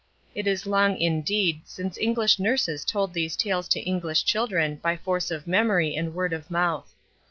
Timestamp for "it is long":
0.33-0.97